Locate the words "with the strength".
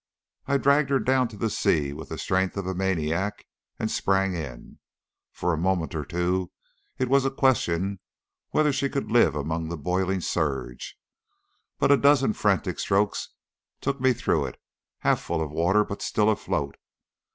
1.93-2.57